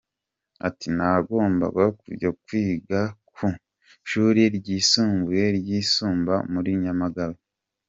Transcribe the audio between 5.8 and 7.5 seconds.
Sumba muri Nyamagabe.